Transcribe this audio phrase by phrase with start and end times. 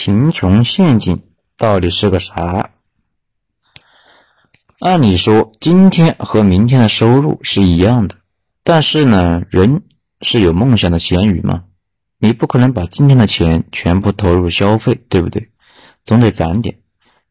[0.00, 1.24] 贫穷陷阱
[1.56, 2.70] 到底是个啥？
[4.78, 8.14] 按理说，今天和明天的收入是一样的，
[8.62, 9.82] 但是呢，人
[10.20, 11.64] 是有梦想的咸鱼嘛，
[12.16, 15.50] 你不可能把今天的钱全部投入消费，对不对？
[16.04, 16.78] 总得攒点，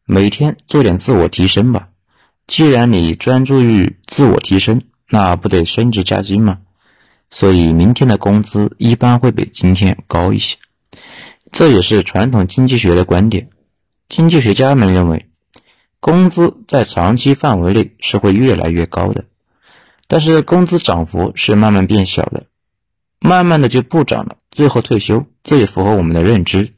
[0.04, 1.88] 每天做点自我提升吧。
[2.46, 6.58] 既然你专注于自我提升，那不得升职加薪吗？
[7.30, 10.58] 所以明天的工资一般会比今天高一些。
[11.50, 13.50] 这也是传统经济学的观点。
[14.08, 15.26] 经济学家们认为，
[16.00, 19.24] 工资在长期范围内是会越来越高的，
[20.06, 22.46] 但是工资涨幅是慢慢变小的，
[23.18, 25.26] 慢慢的就不涨了，最后退休。
[25.42, 26.74] 这也符合我们的认知。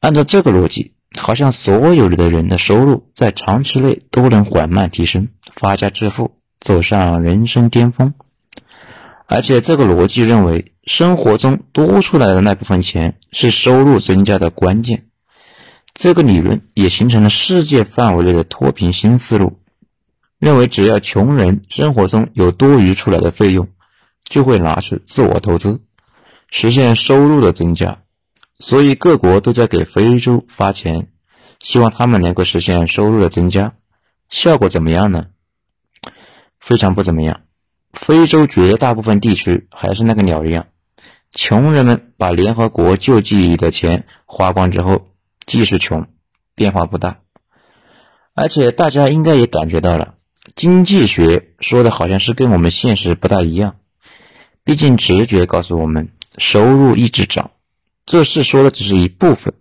[0.00, 8.14] 按照这个逻辑，好像所有的人的收入在长期内都能缓慢提升，发家致富，走上人生巅峰。
[9.26, 15.06] 而且这个逻辑认为，生活中多出来的那部分钱是收入增加的关键。
[15.92, 19.60] 这个理论也形成了世界范围内的脱贫新思路，
[20.38, 23.68] 认为只要穷人生活中有多余出来的费用，
[24.24, 25.82] 就会拿去自我投资，
[26.50, 27.98] 实现收入的增加。
[28.58, 31.08] 所以各国都在给非洲发钱，
[31.60, 33.74] 希望他们能够实现收入的增加。
[34.30, 35.26] 效果怎么样呢？
[36.58, 37.42] 非常不怎么样。
[37.92, 40.66] 非洲绝大部分地区还是那个鸟一样，
[41.32, 45.08] 穷人们把联合国救济的钱花光之后，
[45.46, 46.06] 继续穷，
[46.54, 47.20] 变化不大。
[48.34, 50.14] 而且大家应该也感觉到了，
[50.54, 53.76] 经济学说的好像是跟我们现实不大一样。
[54.64, 57.50] 毕竟直觉告诉我们，收入一直涨，
[58.06, 59.54] 这事说的只是一部分，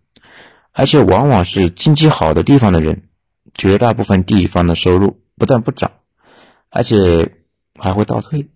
[0.71, 3.03] 而且往往是经济好的地方的人，
[3.53, 5.91] 绝大部分地方的收入不但不涨，
[6.69, 7.33] 而且。
[7.79, 8.47] 还会倒退。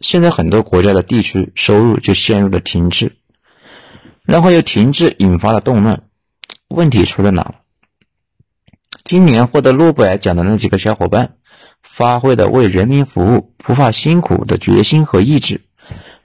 [0.00, 3.16] 现在很多国家的地区收入就陷入了停滞，
[4.22, 6.02] 然后又停滞，引发了动乱。
[6.68, 7.54] 问题出在哪？
[9.04, 11.36] 今年获得诺贝尔奖的那几个小伙伴，
[11.82, 15.62] 发挥的为人民服务、不怕辛苦的决心和意志，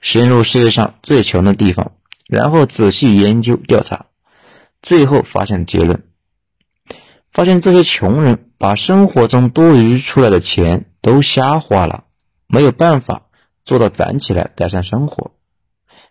[0.00, 1.92] 深入世界上最穷的地方，
[2.26, 4.06] 然后仔细研究调查，
[4.82, 6.02] 最后发现结论：
[7.30, 10.86] 发现这些穷人把生活中多余出来的钱。
[11.06, 12.02] 都瞎花了，
[12.48, 13.25] 没有办法
[13.66, 15.32] 做到攒起来改善生活。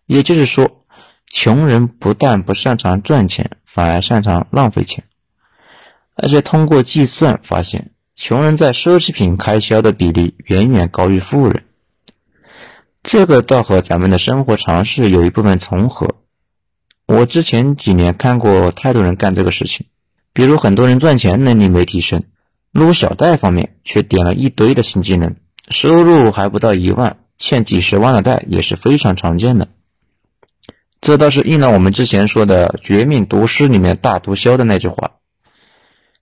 [0.05, 0.85] 也就是说，
[1.31, 5.03] 穷人不但不擅长赚钱，反而擅长浪费钱。
[6.15, 11.63] 而且通过计算发现，穷人在奢侈品开销的比例远远高于富人。
[13.01, 16.15] 这个倒和咱们的生活常识有一部分重合。
[17.07, 19.87] 我之前几年看过太多人干这个事情，
[20.33, 22.23] 比如很多人赚钱能力没提升。
[22.71, 25.35] 撸小贷方面却点了一堆的新技能，
[25.69, 29.67] 收入还不到一万，欠几十万的贷也是非常常见的。
[31.01, 35.17] 这倒是应了我们之前说的《绝命毒师》里面大毒枭的那句话：“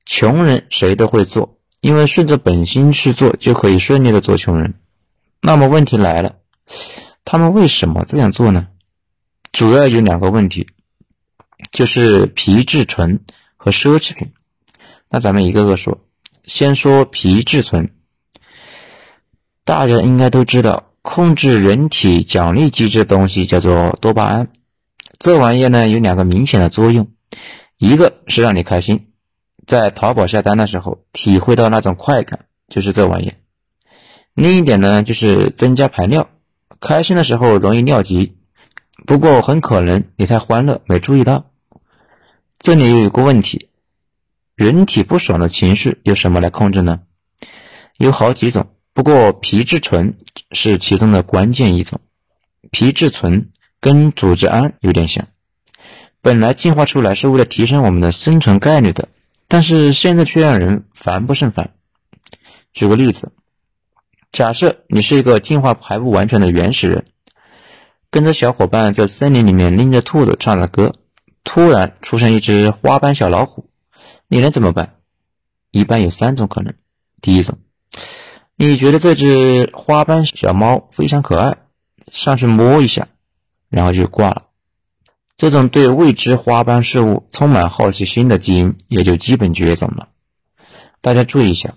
[0.06, 4.74] 穷人谁都会做，因为顺着本心去做就可以顺利的做穷人。”
[5.40, 6.36] 那么问题来了，
[7.26, 8.68] 他们为什么这样做呢？
[9.52, 10.68] 主要有两个问题，
[11.72, 13.22] 就是皮质醇
[13.56, 14.34] 和奢侈品。
[15.10, 16.00] 那咱们一个个说。
[16.46, 17.96] 先说皮质醇，
[19.64, 24.48] 大家应该都知道，控制人体奖励机制的东西叫做多巴胺。
[25.20, 27.12] 这玩意呢有两个明显的作用，
[27.78, 29.12] 一个是让你开心，
[29.68, 33.34] 在淘宝下单的时候体会到那种快感，就是这玩意；
[34.34, 36.30] 另一点呢就是增加排尿，
[36.80, 38.38] 开心的时候容易尿急，
[39.06, 41.52] 不过很可能你太欢乐没注意到。
[42.60, 43.70] 这里又有个问题。
[44.56, 47.02] 人体不爽的情绪由什么来控制呢？
[47.98, 50.18] 有好几种，不过皮质醇
[50.52, 52.00] 是其中的关键一种。
[52.72, 55.28] 皮质醇跟组织胺有点像，
[56.22, 59.10] 本来进化出来是为了提升我们的生存概率的，
[59.48, 61.74] 但是现在却让人烦不胜烦。
[62.72, 63.32] 举个例子，
[64.32, 67.06] 假设你是一个进化还不完全的原始人，
[68.10, 70.96] 跟着小伙伴在森林里面拎着兔子唱着歌，
[71.44, 73.70] 突然出现一只花斑小老虎。
[74.28, 74.96] 你能怎么办？
[75.72, 76.74] 一般有三种可能。
[77.22, 77.60] 第一种，
[78.56, 81.58] 你觉得这只花斑小猫非常可爱，
[82.12, 83.08] 上去摸一下，
[83.70, 84.44] 然后就挂了。
[85.38, 90.10] 这种对未知花斑事物充满好奇心的基因也就基本绝种了。
[91.02, 91.74] 大家注意一下，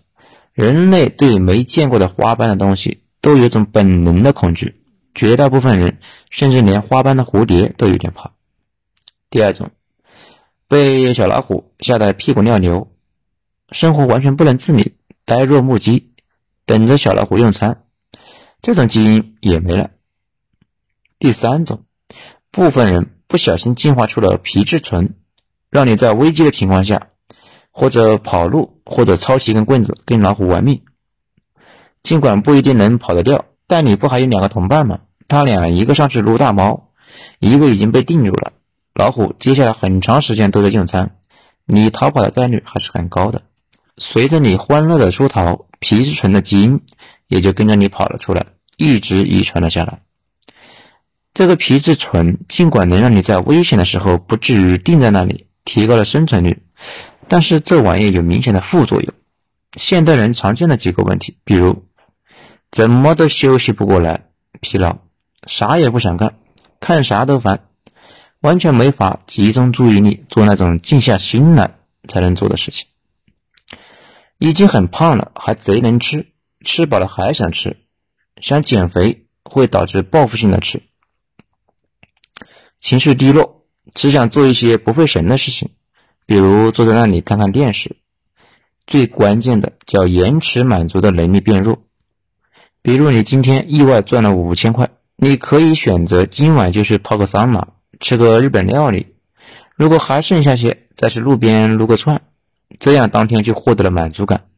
[0.52, 4.82] 人类对没见过的花斑的东西都有种本能的恐惧，
[5.14, 5.98] 绝大部分人
[6.30, 8.32] 甚至连花斑的蝴蝶都有点怕。
[9.30, 9.70] 第二种。
[10.68, 12.90] 被小老虎吓得屁滚尿流，
[13.70, 16.10] 生活完全不能自理，呆若木鸡，
[16.66, 17.84] 等着小老虎用餐，
[18.60, 19.90] 这种基因也没了。
[21.18, 21.84] 第三种，
[22.50, 25.14] 部分人不小心进化出了皮质醇，
[25.70, 27.08] 让你在危机的情况下，
[27.70, 30.82] 或者跑路，或者抄起一根棍子跟老虎玩命。
[32.02, 35.00] 尽管不一定能跑得掉，但你不还有两个同伴吗？
[35.28, 36.90] 他俩一个上去撸大猫，
[37.38, 38.52] 一个已经被定住了。
[38.92, 41.16] 老虎接下来很长时间都在用餐，
[41.64, 43.42] 你逃跑的概率还是很高的。
[43.98, 46.80] 随着你欢乐的出逃，皮质醇的基因
[47.28, 48.46] 也就跟着你跑了出来，
[48.76, 50.00] 一直遗传了下来。
[51.32, 56.62] 这个皮质醇尽管能让你在危险的时候不至于定在那里，提高了生存率，
[57.28, 59.12] 但是这玩意有明显的副作用。
[59.76, 61.84] 现代人常见的几个问题，比如
[62.70, 64.26] 怎么都休息不过来，
[64.60, 64.98] 疲劳。
[65.46, 66.38] 啥也不想干，
[66.80, 67.66] 看啥都烦，
[68.40, 71.76] 完全没法集中注意力做那种静下心来
[72.08, 72.86] 才能做的事情。
[74.38, 76.26] 已经很胖了，还贼能吃，
[76.64, 77.76] 吃饱了还想吃，
[78.40, 80.82] 想减肥会导致报复性的吃。
[82.78, 85.70] 情绪低落，只想做一些不费神的事情，
[86.26, 87.96] 比如坐在那里看看电视。
[88.86, 91.82] 最关键的叫延迟满足的能力变弱，
[92.82, 94.90] 比如你今天意外赚了五千块。
[95.18, 97.68] 你可以选择今晚就去泡个桑拿，
[98.00, 99.14] 吃个日本料理。
[99.74, 102.20] 如果还剩下些，再去路边撸个串，
[102.78, 104.48] 这样当天就获得了满足感。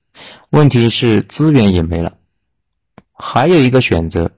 [0.51, 2.15] 问题是资源也没了。
[3.13, 4.33] 还有一个选择，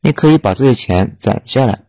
[0.00, 1.84] 你可以把这些钱攒下来，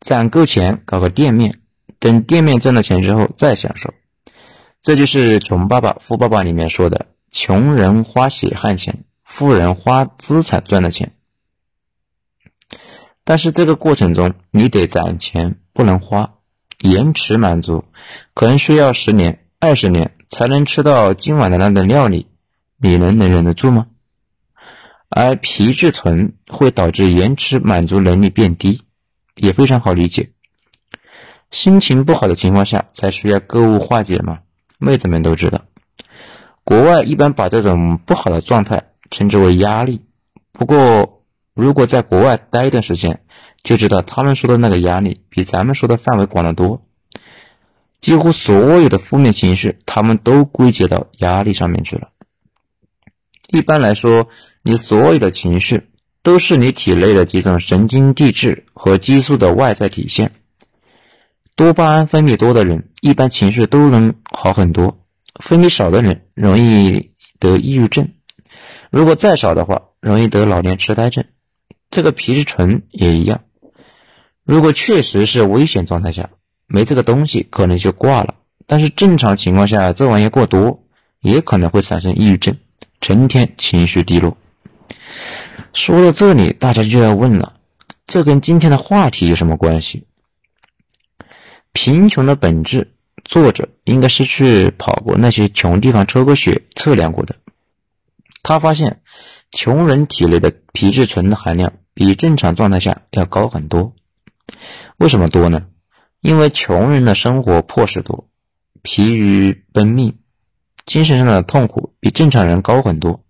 [0.00, 1.60] 攒够钱搞个店面，
[1.98, 3.92] 等店面赚了钱之后再享受。
[4.82, 11.12] 这就是《穷爸爸富爸爸》里面说的：穷人花血汗钱，富人花资产赚的钱。
[13.24, 16.34] 但是这个过程中，你得攒钱，不能花，
[16.80, 17.84] 延迟满足，
[18.32, 22.28] 可能需要十年、二十年才能吃到今晚的那顿料理，
[22.78, 23.88] 你能能忍得住吗？
[25.10, 28.82] 而皮质醇会导致延迟满足能力变低，
[29.34, 30.30] 也非常好理解。
[31.50, 34.38] 心情不好的情况下才需要购物化解嘛，
[34.78, 35.62] 妹子们都知道。
[36.64, 40.06] 国外一般把这种不好的状态称之为压力，
[40.52, 41.18] 不过。
[41.52, 43.22] 如果在国外待一段时间，
[43.62, 46.86] 就知道他们说的那个压力比咱们说的范围广得多。
[48.00, 52.08] 几乎所有的负面情绪，他们都归结到压力上面去了。
[53.48, 54.28] 一般来说，
[54.62, 55.88] 你所有的情绪
[56.22, 60.32] 都是你体内的几种神经递质和激素的外在体现。
[61.56, 64.96] 多巴胺分泌多的人，一般情绪都能好很多；
[65.42, 68.06] 分泌少的人，容易得抑郁症；
[68.90, 71.24] 如果再少的话，容易得老年痴呆症。
[71.90, 73.42] 这个皮质醇也一样，
[74.44, 76.30] 如果确实是危险状态下
[76.70, 78.36] 没这个东西，可能就挂了。
[78.66, 80.84] 但是正常情况下，这玩意过多
[81.20, 82.56] 也可能会产生抑郁症，
[83.00, 84.36] 成天情绪低落。
[85.74, 87.54] 说到这里，大家就要问了：
[88.06, 90.06] 这跟今天的话题有什么关系？
[91.72, 92.92] 贫穷的本质，
[93.24, 97.34] 作者应该是去跑过那些穷地方抽过血测量过的，
[98.42, 99.02] 他发现
[99.50, 101.72] 穷人体内的皮质醇的含量。
[101.92, 103.94] 比正常状态下要高很多，
[104.96, 105.66] 为什么多呢？
[106.20, 108.28] 因为穷人的生活迫使多，
[108.82, 110.18] 疲于奔命，
[110.84, 113.24] 精神上的痛苦比正常人高很多，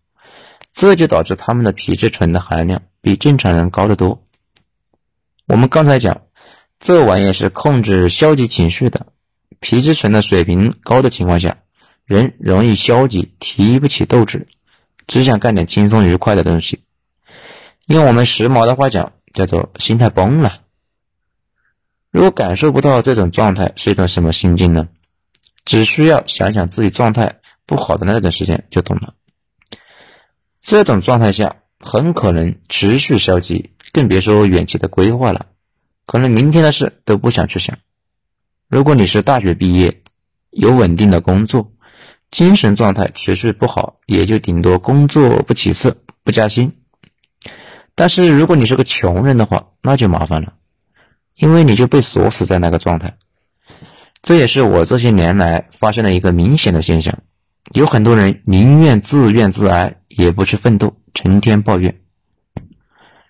[0.72, 4.26] 这就导致他们的皮质醇的含量比正常人高得多。
[5.46, 6.22] 我们刚才讲，
[6.80, 9.06] 这玩意是控制消极情绪的，
[9.60, 11.58] 皮质醇的水平高的情况下，
[12.04, 14.48] 人容易消极，提不起斗志，
[15.06, 16.82] 只想干点轻松愉快的东西。
[17.86, 20.62] 用我们时髦的话讲，叫做心态崩了。
[22.10, 24.88] 如果感受不到这种状态是一种什么心境呢？
[25.64, 29.14] 只需要想想自己状态不好的那段时间就懂了。
[30.60, 35.46] 这种状态下很可能持续消极，更别说远期的规划了。
[36.06, 37.78] 可能明天的事都不想去想。
[38.68, 40.02] 如果你是大学毕业，
[40.50, 41.72] 有稳定的工作，
[42.30, 46.72] 精神状态持续不好，也就顶多工作不起色、不加薪。
[47.94, 50.54] 但是如果你是个穷人的话，那就麻烦了，
[51.40, 53.16] 因为你就被锁死在那个状态。
[54.22, 57.18] 这也是我这些年来发现的一个明显的现象：
[57.72, 62.00] 有很多人宁愿自怨自哀，也不去奋斗，成天抱怨。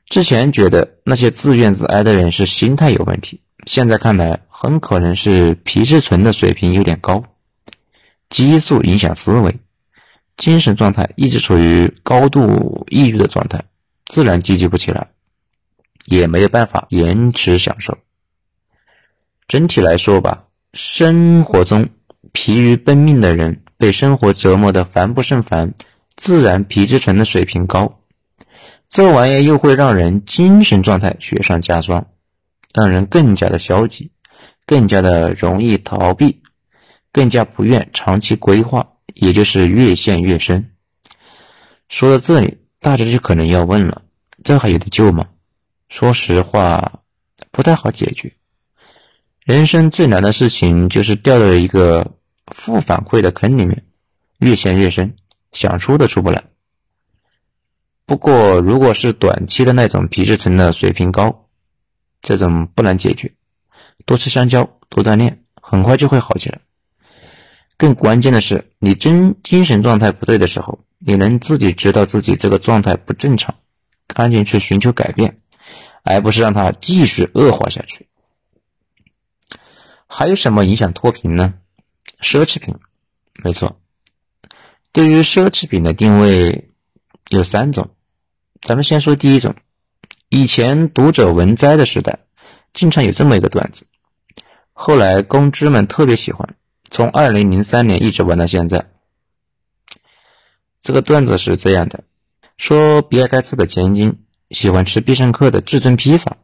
[0.09, 7.23] 之前觉得那些自怨自哀的人是心态有问题，现在看来很可能是皮质醇的水平有点高，
[8.29, 9.57] 激素影响思维，
[10.37, 13.63] 精神状态一直处于高度抑郁的状态。
[14.07, 15.07] 自然积极不起来，
[16.11, 17.97] 也没有办法延迟享受。
[19.47, 21.89] 整体来说吧，生活中
[22.33, 25.73] 疲于奔命的人，被生活折磨的烦不胜烦，
[26.17, 28.01] 自然皮质醇的水平高。
[28.89, 32.05] 这玩意又会让人精神状态雪上加霜，
[32.75, 34.11] 让人更加的消极，
[34.67, 36.43] 更加的容易逃避，
[37.13, 40.73] 更加不愿长期规划，也就是越陷越深。
[41.89, 44.03] 说到这里，大家就可能要问了：
[44.43, 45.27] 这还有的救吗？
[45.91, 47.03] 说实话，
[47.51, 48.33] 不太好解决。
[49.45, 52.13] 人生最难的事情就是掉到一个
[52.47, 53.85] 负反馈的坑里面，
[54.39, 55.17] 越陷越深，
[55.53, 56.45] 想出都出不来。
[58.07, 61.49] 不过，如果是短期的那种皮质醇的水平高，
[62.23, 63.33] 这种不难解决，
[64.07, 66.61] 多吃香蕉，多锻炼，很快就会好起来。
[67.77, 73.57] 更关键的是，你真精神状态不对的时候，你能自己知道自己这个状态不正常，
[74.07, 75.40] 赶紧去寻求改变，
[76.03, 78.07] 而不是让它继续恶化下去。
[80.07, 81.55] 还有什么影响脱贫呢？
[82.21, 82.75] 奢侈品，
[83.45, 83.81] 没错。
[84.93, 86.71] 对于奢侈品的定位
[87.29, 87.91] 有三种。
[88.63, 89.55] 咱们先说第一种，
[90.29, 92.19] 以前读者文摘的时代，
[92.75, 93.87] 经常有这么一个段子，
[94.75, 96.57] 后来公知们特别喜欢，
[96.91, 98.91] 从二零零三年一直玩到现在。
[100.83, 102.05] 这个段子是这样的：
[102.59, 106.37] 说比尔盖茨的千金喜欢吃必胜客的至尊披萨，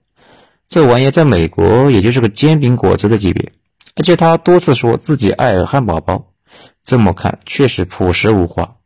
[0.69, 3.53] 这玩意在美国也就是个煎饼果子的级别，
[3.95, 6.33] 而且他多次说自己爱汉堡包，
[6.85, 8.77] 这么看确实朴实无华。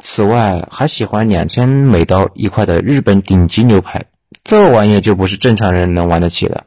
[0.00, 4.04] 此外，还喜欢两千美刀一块的日本顶级牛排，
[4.44, 6.64] 这玩意就不是正常人能玩得起的。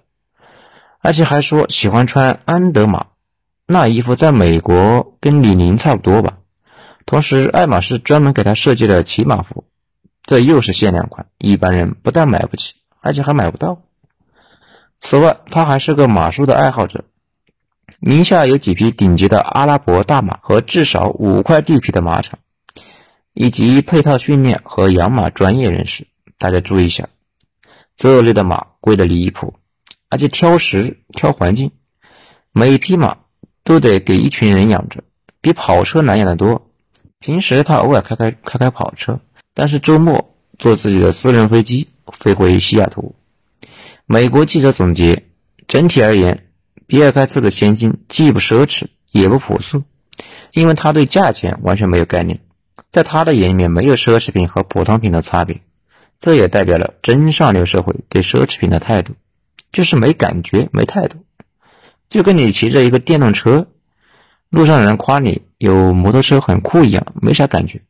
[1.01, 3.05] 而且还说喜欢穿安德玛，
[3.65, 6.39] 那衣服在美国跟李宁差不多吧。
[7.05, 9.63] 同时，爱马仕专门给他设计了骑马服，
[10.29, 13.81] 这又是限量款，一般人不但买不起，而且还买不到。
[15.00, 17.05] 此外，他还是个马术的爱好者，
[18.00, 22.38] 名下有几匹顶级的阿拉伯大马和至少五块地皮的马场。
[23.33, 26.05] 以及配套训练和养马专业人士，
[26.38, 27.09] 大家注意一下，
[27.95, 29.55] 这类的马贵的离谱，
[30.09, 31.71] 而且挑食挑环境，
[32.51, 33.17] 每匹马
[33.63, 35.03] 都得给一群人养着，
[35.41, 36.69] 比跑车难养得多。
[37.17, 39.21] 平时他偶尔开开开开跑车，
[39.60, 43.13] 但是周末坐自己的私人飞机飞回西雅图。
[44.06, 45.25] 美国记者总结：
[45.68, 46.46] 整体而言，
[46.88, 49.84] 比尔盖茨的现金既不奢侈也不朴素，
[50.54, 52.39] 因为他对价钱完全没有概念。
[52.89, 55.60] 在他的眼里面，没有奢侈品和普通品的差别，
[56.22, 59.12] 这也代表了真上流社会对奢侈品的态度，
[59.74, 61.18] 就是没感觉、没态度，
[62.10, 63.68] 就跟你骑着一个电动车，
[64.50, 67.82] 路上人夸你有摩托车很酷一样，没啥感觉。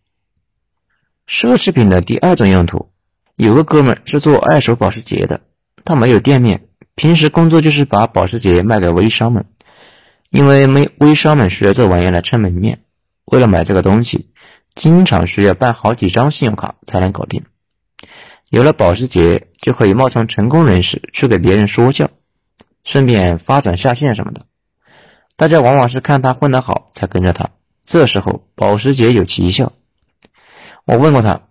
[1.29, 2.89] 奢侈品的第二种用途，
[3.35, 5.41] 有个哥们是做二手保时捷的，
[5.85, 9.45] 他没有店面，平时工作就是把保时捷卖给微商们，
[10.31, 12.79] 因为没微商们需要这玩意来撑门面，
[13.25, 14.31] 为了买这个东西。
[14.75, 17.43] 经常需要办好几张信用卡才能搞定。
[18.49, 22.09] 有了保时捷，就可以冒充成功人士去给别人说教，
[22.85, 24.45] 顺便发展下线什么的。
[25.35, 27.49] 大家往往是看他混得好才跟着他，
[27.83, 29.73] 这时候保时捷有奇效。
[30.89, 31.43] 我问过他，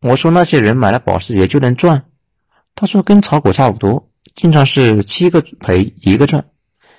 [0.00, 2.06] 我说那些人买了保时捷就能赚？
[2.74, 6.46] 他说跟炒股差不多，经常是七个赔一个赚，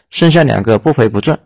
[0.09, 1.37] 剩下两个不赔不赚。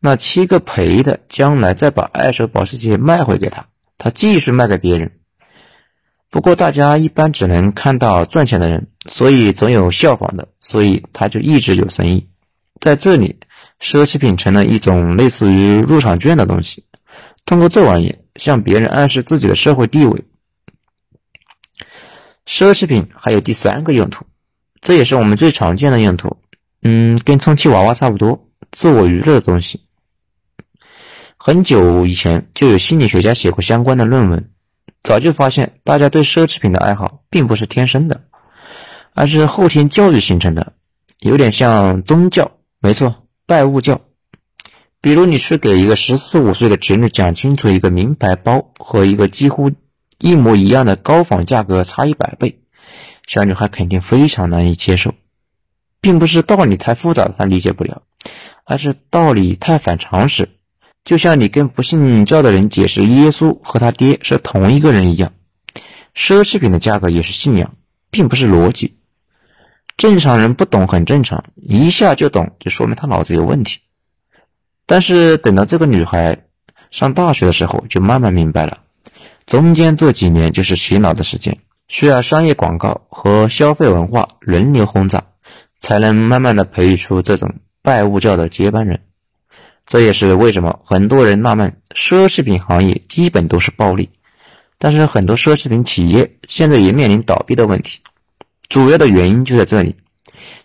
[0.00, 3.66] 那七个赔的，将来再把二手保时捷卖回给他，
[3.98, 5.12] 他继续卖给别人。
[6.30, 12.26] 不过大家一般只能看到赚钱的人，所以总有效仿的，所以他就一直有生意。
[12.80, 13.38] 在这里，
[13.82, 16.86] 奢侈品成了一种类似于入场券的东西，
[17.44, 20.24] 通过这玩意向别人暗示自己的社会地位。
[22.46, 24.26] 奢侈品还有第三个用途，
[24.80, 26.36] 这也是我们最常见的用途，
[26.82, 29.80] 嗯，跟充气娃娃差不多，自我娱乐的东西。
[31.36, 34.50] 很久以前就有心理学家写过相关的论文，
[35.02, 38.24] 早就发现大家对奢侈品的爱好并不是天生的，
[39.14, 40.72] 而是后天教育形成的，
[41.20, 44.00] 有点像宗教，没错，拜物教。
[45.02, 49.72] 比如你去给一个十四五岁的侄女讲清楚一个名牌包和一个几乎
[50.18, 52.60] 一模一样的高仿价格差一百倍，
[53.26, 55.12] 小女孩肯定非常难以接受，
[56.00, 58.02] 并不是道理太复杂她理解不了，
[58.64, 60.48] 而是道理太反常识。
[61.02, 65.32] 就像你跟不信教的人解释耶稣和他爹是同一个人一样，
[66.14, 67.74] 奢侈品的价格也是信仰，
[68.12, 68.98] 并不是逻辑。
[69.96, 73.80] 正常人不懂很正常，一下就懂就说明他脑子有问题。
[74.86, 76.36] 但是等到这个女孩
[76.90, 78.78] 上大学的时候，就慢慢明白了，
[79.46, 81.58] 中间这几年就是洗脑的时间，
[81.88, 85.24] 需要商业广告和消费文化轮流轰炸，
[85.80, 89.00] 才能慢慢的培育出这种拜物教的接班人。
[89.84, 94.10] 这也是为什么很多人纳闷，奢侈品行业基本都是暴利，
[94.78, 98.00] 但是很多奢侈品企业现在也面临倒闭的问题，
[98.68, 99.96] 主要的原因就在这里。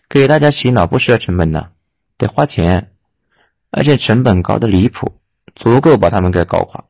[0.10, 1.72] 给大家洗脑不需要成本的，
[2.18, 2.92] 得花钱，
[3.70, 5.20] 而且成本高的离谱，
[5.56, 6.86] 足够把他们给搞垮。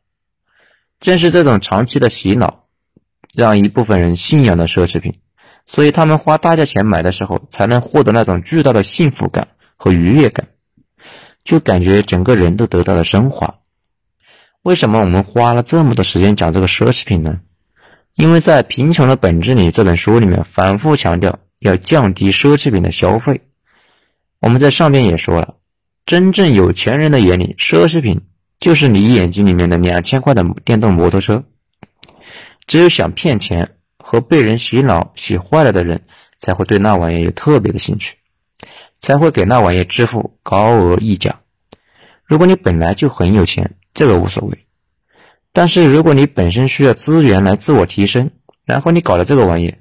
[0.99, 2.65] 正是这种长期的洗脑，
[3.33, 5.19] 让一部分人信仰的奢侈品，
[5.65, 10.47] 所以他们花大价钱买的时候，才能获得那种巨大的幸福感和愉悦感，
[11.43, 13.59] 就感觉整个人都得到了升华。
[14.63, 17.41] 为什么我们花了这么多时间讲这个奢侈品呢？
[18.15, 23.41] 因为在《贫穷的本质》里这本书里面反复强调要降低奢侈品的消费。
[24.39, 25.56] 我们在上边也说了，
[26.07, 28.21] 真正有钱人的眼里，奢侈品。
[28.59, 31.43] 就是你眼睛里面的两千块的电动摩托车，
[32.65, 36.01] 只有想骗钱和被人洗脑洗坏了的人，
[36.39, 38.15] 才会对那玩意有特别的兴趣，
[38.99, 41.41] 才会给那玩意支付高额溢价。
[42.23, 44.57] 如果你本来就很有钱，这个无所谓；
[45.53, 48.31] 但是如果你本身需要资源来自我提升，
[48.65, 49.75] 然后你搞了这个玩意，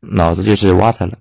[0.00, 1.18] 脑子就是挖特了。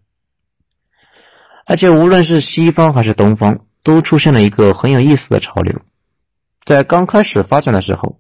[1.63, 5.73] 而且无论是西方还是东方，都出现了一个很有意思的潮流。
[6.65, 8.19] 在刚开始发展的时候，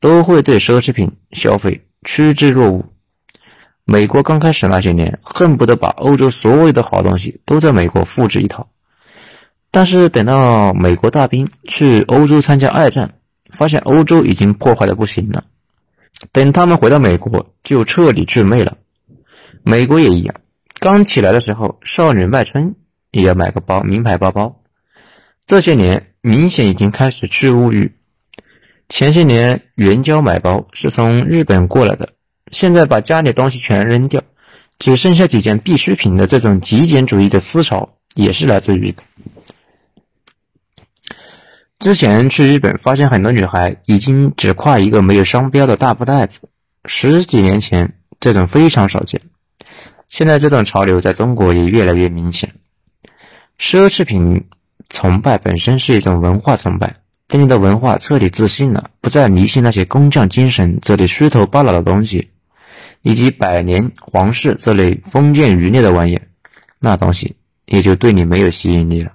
[0.00, 2.82] 都会对奢侈品消费趋之若鹜。
[3.84, 8.70] 美国刚开始那些年，恨不得把欧洲所有的好东西都在美国复制一套。
[9.70, 13.16] 但是等到美国大兵去欧洲参加二战，
[13.50, 15.44] 发现欧洲已经破坏的不行了。
[16.32, 18.78] 等他们回到美国，就彻底祛魅了。
[19.64, 20.34] 美国也一样，
[20.80, 22.74] 刚起来的时候，少女卖春
[23.10, 24.62] 也要买个包，名牌包包。
[25.46, 26.10] 这些年。
[26.26, 27.92] 明显已经开始去物欲。
[28.88, 32.14] 前些年援交买包是从日本过来的，
[32.50, 34.22] 现在把家里东西全扔掉，
[34.78, 38.94] 只剩下几件必需品的这种极简主义的思潮，也是来自于。
[41.78, 46.48] 之前去日本，发现很多女孩已经只挎一个没有商标的大布袋子。
[46.86, 49.20] 十几年前，这种非常少见。
[50.08, 52.54] 现在这种潮流在中国也越来越明显，
[53.58, 54.46] 奢侈品。
[54.88, 62.30] 崇拜本身是一种文化崇拜，等你的文化彻底自信了，不再迷信那些工匠精神这类虚头巴脑的东西，
[63.02, 66.20] 以及百年皇室这类封建余孽的玩意，
[66.78, 69.12] 那东西也就对你没有吸引力了。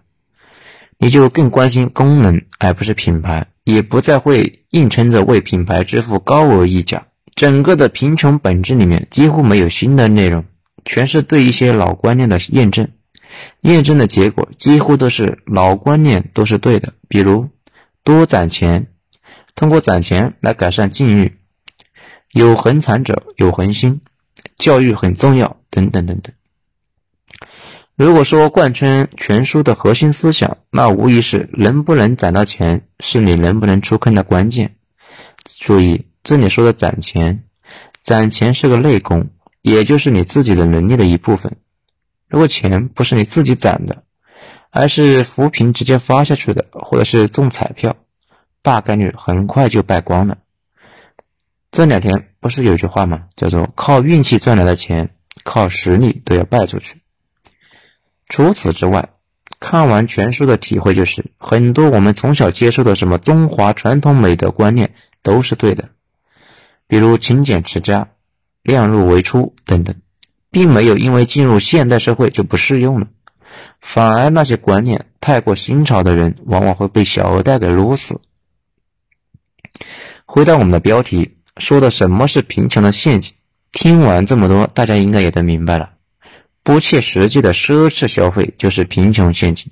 [0.97, 7.05] 你就更关心功能而不是品牌，也不再会硬撑着为品牌支付高额溢价。
[7.36, 10.43] 整个的贫穷本质里面几乎没有新的内容，
[10.84, 12.89] 全是对一些老观念的验证。
[13.61, 17.49] 验证的结果几乎都是老观念都是对的，比如
[18.03, 18.87] 多攒钱，
[19.55, 21.37] 通过攒钱来改善境遇，
[22.31, 24.01] 有恒产者有恒心，
[24.57, 26.33] 教育很重要，等等等等。
[27.95, 34.75] 如果说贯穿全书的核心思想，那无疑是能不能攒到钱是你能不能出坑的关键。
[35.43, 37.43] 注意，这里说的攒钱，
[38.01, 39.29] 攒钱是个内功，
[39.61, 41.57] 也就是你自己的能力的一部分。
[42.29, 44.03] 如果钱不是你自己攒的，
[44.69, 47.95] 而是扶贫直接发下去的，或者是中彩票，
[48.61, 50.37] 大概率很快就败光了。
[51.71, 53.25] 这两天不是有句话吗？
[53.35, 57.01] 叫做“靠运气赚来的钱，靠实力都要败出去”。
[58.29, 59.09] 除此之外，
[59.59, 65.89] 看完全书的体会就是，很多我们从小接受的什么中华传统美德观念都是对的，
[66.87, 68.09] 比如勤俭持家、
[68.61, 69.95] 量入为出等等。
[70.51, 73.07] 并没有因为进入现代社会就不适用了，
[73.81, 78.21] 反而那些观念太过新潮的人，往往会被小额贷给撸死。
[80.25, 83.33] 回到我们的标题，说的什么是贫穷的陷阱？
[83.71, 85.91] 听完这么多，大家应该也都明白了。
[86.63, 89.71] 不切实际的奢侈消费就是贫穷陷阱，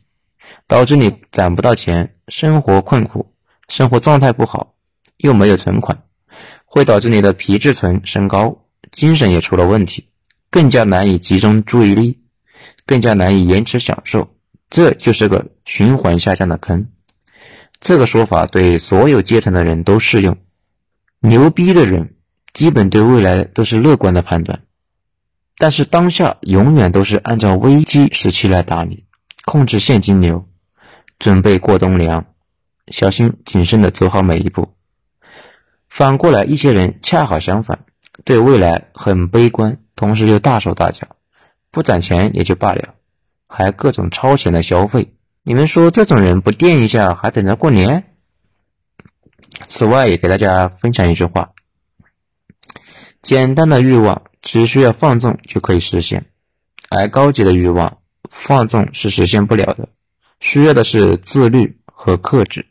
[0.68, 3.34] 导致你攒不到钱，生活困苦，
[3.68, 4.76] 生活状态不好，
[5.18, 6.04] 又没有存款，
[6.66, 10.10] 会导致你的皮质醇升高，精神也出了问题。
[10.50, 12.20] 更加难以集中注意力，
[12.86, 14.36] 更加难以延迟享受，
[14.70, 16.88] 这就是个循环下降的坑。
[17.80, 20.38] 这个说法对所有阶层的人都适用。
[21.20, 22.16] 牛逼的人
[22.54, 24.62] 基本对未来都是乐观的判断，
[25.58, 29.06] 但是当下永远都是按照危机时期来打理，
[29.46, 30.48] 控制现金流，
[31.20, 32.26] 准备过冬粮，
[32.88, 34.74] 小心谨慎的走好每一步。
[35.90, 37.86] 反过来，一些人恰好相反，
[38.24, 39.80] 对未来很悲观。
[39.98, 41.08] 同时又大手大脚，
[41.72, 42.94] 不攒钱也就罢了，
[43.50, 45.14] 还各种超前的消费。
[45.44, 48.16] 你们说这种人不垫一下，还等着过年？
[49.68, 51.52] 此外，也给大家分享一句话：
[53.22, 56.26] 简单的欲望只需要放纵就可以实现，
[56.90, 57.98] 而高级的欲望
[58.30, 59.90] 放纵是实现不了的，
[60.40, 62.68] 需要的是自律和克制。